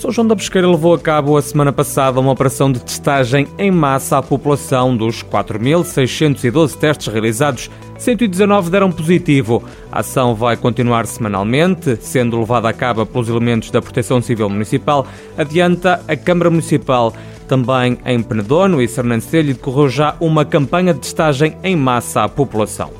São 0.00 0.10
João 0.10 0.26
da 0.26 0.34
Pesqueira 0.34 0.66
levou 0.66 0.94
a 0.94 0.98
cabo 0.98 1.36
a 1.36 1.42
semana 1.42 1.74
passada 1.74 2.18
uma 2.18 2.32
operação 2.32 2.72
de 2.72 2.80
testagem 2.80 3.46
em 3.58 3.70
massa 3.70 4.16
à 4.16 4.22
população. 4.22 4.96
Dos 4.96 5.22
4.612 5.22 6.74
testes 6.78 7.12
realizados, 7.12 7.70
119 7.98 8.70
deram 8.70 8.90
positivo. 8.90 9.62
A 9.92 10.00
ação 10.00 10.34
vai 10.34 10.56
continuar 10.56 11.06
semanalmente, 11.06 11.98
sendo 12.00 12.38
levada 12.38 12.66
a 12.66 12.72
cabo 12.72 13.04
pelos 13.04 13.28
elementos 13.28 13.70
da 13.70 13.82
Proteção 13.82 14.22
Civil 14.22 14.48
Municipal, 14.48 15.06
adianta 15.36 16.02
a 16.08 16.16
Câmara 16.16 16.48
Municipal. 16.48 17.12
Também 17.46 17.98
em 18.06 18.22
Penedono 18.22 18.80
e 18.80 18.88
Sernancelho 18.88 19.52
decorreu 19.52 19.90
já 19.90 20.16
uma 20.18 20.46
campanha 20.46 20.94
de 20.94 21.00
testagem 21.00 21.58
em 21.62 21.76
massa 21.76 22.24
à 22.24 22.28
população 22.28 22.90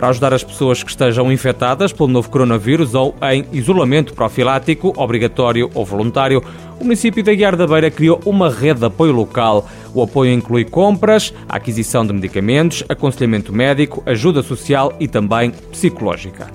para 0.00 0.08
ajudar 0.08 0.32
as 0.32 0.42
pessoas 0.42 0.82
que 0.82 0.88
estejam 0.88 1.30
infectadas 1.30 1.92
pelo 1.92 2.08
novo 2.08 2.30
coronavírus 2.30 2.94
ou 2.94 3.14
em 3.20 3.44
isolamento 3.52 4.14
profilático, 4.14 4.94
obrigatório 4.96 5.70
ou 5.74 5.84
voluntário, 5.84 6.42
o 6.80 6.84
município 6.84 7.22
da 7.22 7.34
Guiar 7.34 7.54
da 7.54 7.66
Beira 7.66 7.90
criou 7.90 8.18
uma 8.24 8.48
rede 8.48 8.80
de 8.80 8.86
apoio 8.86 9.12
local. 9.12 9.68
O 9.92 10.02
apoio 10.02 10.32
inclui 10.32 10.64
compras, 10.64 11.34
aquisição 11.46 12.06
de 12.06 12.14
medicamentos, 12.14 12.82
aconselhamento 12.88 13.52
médico, 13.52 14.02
ajuda 14.06 14.42
social 14.42 14.90
e 14.98 15.06
também 15.06 15.50
psicológica. 15.50 16.50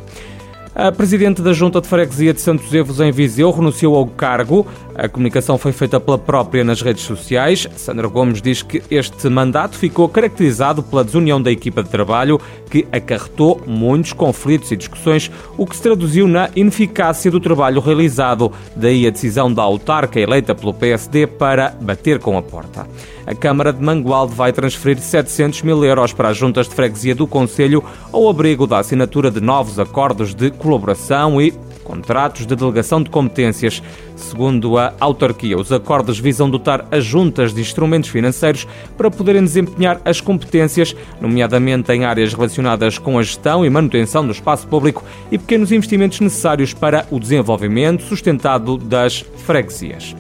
A 0.78 0.92
presidente 0.92 1.42
da 1.42 1.54
Junta 1.54 1.80
de 1.80 1.88
Freguesia 1.88 2.34
de 2.34 2.42
Santos 2.42 2.74
Evos 2.74 3.00
em 3.00 3.10
Viseu 3.10 3.50
renunciou 3.50 3.96
ao 3.96 4.06
cargo. 4.06 4.68
A 4.94 5.08
comunicação 5.08 5.58
foi 5.58 5.72
feita 5.72 6.02
pela 6.02 6.18
própria 6.18 6.66
nas 6.66 6.82
redes 6.82 7.04
sociais. 7.04 7.66
Sandra 7.78 8.10
Gomes 8.10 8.42
diz 8.42 8.62
que 8.62 8.84
este 8.92 9.30
mandato 9.30 9.78
ficou 9.78 10.10
caracterizado 10.10 10.84
pela 10.84 11.06
desunião 11.06 11.42
da 11.42 11.50
equipa 11.50 11.82
de 11.82 11.88
trabalho, 11.88 12.42
que 12.70 12.86
acarretou 12.92 13.62
muitos 13.66 14.12
conflitos 14.12 14.70
e 14.70 14.76
discussões, 14.76 15.32
o 15.58 15.66
que 15.66 15.78
se 15.78 15.82
traduziu 15.82 16.28
na 16.28 16.50
ineficácia 16.58 17.32
do 17.32 17.40
trabalho 17.40 17.80
realizado. 17.80 18.52
Daí 18.76 19.08
a 19.08 19.12
decisão 19.12 19.54
da 19.54 19.64
autarca 19.64 20.20
eleita 20.20 20.54
pelo 20.54 20.74
PSD 20.74 21.26
para 21.26 21.74
bater 21.80 22.20
com 22.20 22.38
a 22.38 22.42
porta 22.42 22.86
a 23.26 23.34
Câmara 23.34 23.74
de 23.74 23.84
Mangualde 23.84 24.34
vai 24.34 24.54
transferir 24.54 25.00
700 25.00 25.64
mil 25.64 25.84
euros 25.84 26.14
para 26.14 26.30
as 26.30 26.38
juntas 26.38 26.70
de 26.70 26.76
freguesia 26.76 27.16
do 27.16 27.26
Conselho 27.26 27.84
ao 28.12 28.30
abrigo 28.30 28.68
da 28.68 28.80
assinatura 28.80 29.32
de 29.32 29.42
novos 29.42 29.80
acordos 29.80 30.36
de 30.36 30.52
colaboração 30.66 31.40
e 31.40 31.54
contratos 31.84 32.48
de 32.48 32.56
delegação 32.56 33.02
de 33.02 33.12
competências. 33.12 33.84
Segundo 34.16 34.80
a 34.80 34.94
autarquia, 35.00 35.56
os 35.56 35.72
acordos 35.72 36.18
visam 36.18 36.50
dotar 36.50 36.88
as 36.90 37.06
juntas 37.06 37.54
de 37.54 37.62
instrumentos 37.62 38.10
financeiros 38.10 38.68
para 38.98 39.12
poderem 39.12 39.44
desempenhar 39.44 40.02
as 40.04 40.20
competências, 40.20 40.96
nomeadamente 41.22 41.92
em 41.92 42.04
áreas 42.04 42.34
relacionadas 42.34 42.98
com 42.98 43.20
a 43.20 43.22
gestão 43.22 43.64
e 43.64 43.70
manutenção 43.70 44.26
do 44.26 44.32
espaço 44.32 44.68
público 44.68 45.04
e 45.32 45.38
pequenos 45.38 45.72
investimentos 45.72 46.20
necessários 46.20 46.74
para 46.74 47.06
o 47.12 47.20
desenvolvimento 47.20 48.02
sustentado 48.02 48.78
das 48.78 49.24
freguesias. 49.46 50.16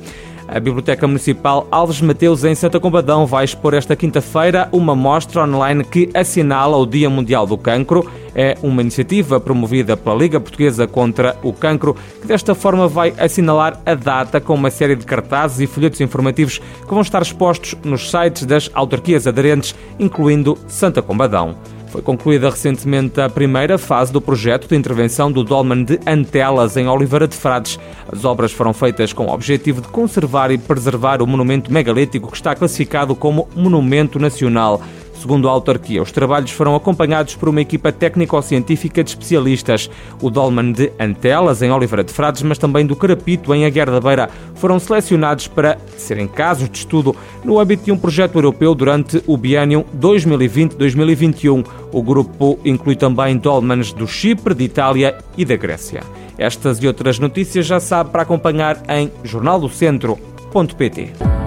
A 0.47 0.59
Biblioteca 0.59 1.07
Municipal 1.07 1.67
Alves 1.71 1.99
Mateus, 2.01 2.43
em 2.43 2.53
Santa 2.53 2.79
Combadão, 2.79 3.25
vai 3.25 3.43
expor 3.43 3.73
esta 3.73 3.95
quinta-feira 3.95 4.69
uma 4.71 4.95
mostra 4.95 5.43
online 5.43 5.83
que 5.83 6.11
assinala 6.13 6.77
o 6.77 6.85
Dia 6.85 7.09
Mundial 7.09 7.47
do 7.47 7.57
Cancro. 7.57 8.07
É 8.35 8.57
uma 8.61 8.81
iniciativa 8.81 9.39
promovida 9.39 9.95
pela 9.95 10.15
Liga 10.15 10.39
Portuguesa 10.39 10.85
contra 10.85 11.37
o 11.41 11.53
Cancro, 11.53 11.95
que 12.21 12.27
desta 12.27 12.53
forma 12.53 12.87
vai 12.87 13.13
assinalar 13.17 13.79
a 13.85 13.95
data 13.95 14.41
com 14.41 14.53
uma 14.53 14.69
série 14.69 14.95
de 14.95 15.05
cartazes 15.05 15.61
e 15.61 15.67
folhetos 15.67 16.01
informativos 16.01 16.59
que 16.59 16.93
vão 16.93 17.01
estar 17.01 17.21
expostos 17.21 17.75
nos 17.83 18.11
sites 18.11 18.45
das 18.45 18.69
autarquias 18.73 19.25
aderentes, 19.25 19.73
incluindo 19.97 20.57
Santa 20.67 21.01
Combadão. 21.01 21.55
Foi 21.95 22.01
concluída 22.01 22.49
recentemente 22.49 23.21
a 23.21 23.29
primeira 23.29 23.77
fase 23.77 24.11
do 24.11 24.19
projeto 24.19 24.67
de 24.67 24.75
intervenção 24.75 25.31
do 25.31 25.45
Dolmen 25.45 25.85
de 25.85 25.97
Antelas, 26.05 26.75
em 26.75 26.89
Oliveira 26.89 27.25
de 27.25 27.37
Frades. 27.37 27.79
As 28.11 28.25
obras 28.25 28.51
foram 28.51 28.73
feitas 28.73 29.13
com 29.13 29.27
o 29.27 29.33
objetivo 29.33 29.79
de 29.79 29.87
conservar 29.87 30.51
e 30.51 30.57
preservar 30.57 31.21
o 31.21 31.27
monumento 31.27 31.71
megalítico 31.71 32.29
que 32.29 32.35
está 32.35 32.53
classificado 32.53 33.15
como 33.15 33.47
Monumento 33.55 34.19
Nacional. 34.19 34.81
Segundo 35.19 35.47
a 35.47 35.51
autarquia, 35.51 36.01
os 36.01 36.11
trabalhos 36.11 36.51
foram 36.51 36.75
acompanhados 36.75 37.35
por 37.35 37.49
uma 37.49 37.61
equipa 37.61 37.91
técnico-científica 37.91 39.03
de 39.03 39.11
especialistas. 39.11 39.89
O 40.21 40.29
Dolman 40.29 40.71
de 40.71 40.91
Antelas, 40.99 41.61
em 41.61 41.71
Oliveira 41.71 42.03
de 42.03 42.13
Frades, 42.13 42.43
mas 42.43 42.57
também 42.57 42.85
do 42.85 42.95
Carapito, 42.95 43.53
em 43.53 43.65
Aguer 43.65 43.89
da 43.89 43.99
Beira, 43.99 44.29
foram 44.55 44.79
selecionados 44.79 45.47
para 45.47 45.77
serem 45.97 46.27
casos 46.27 46.69
de 46.69 46.77
estudo 46.77 47.15
no 47.43 47.59
âmbito 47.59 47.85
de 47.85 47.91
um 47.91 47.97
projeto 47.97 48.35
europeu 48.35 48.75
durante 48.75 49.23
o 49.25 49.37
biênio 49.37 49.85
2020-2021. 49.99 51.65
O 51.91 52.03
grupo 52.03 52.59
inclui 52.65 52.95
também 52.95 53.37
dolmens 53.37 53.93
do 53.93 54.07
Chipre, 54.07 54.53
de 54.53 54.65
Itália 54.65 55.17
e 55.37 55.45
da 55.45 55.55
Grécia. 55.55 56.03
Estas 56.37 56.83
e 56.83 56.87
outras 56.87 57.19
notícias 57.19 57.65
já 57.65 57.79
sabe 57.79 58.09
para 58.09 58.23
acompanhar 58.23 58.83
em 58.89 59.09
jornaldocentro.pt. 59.23 61.44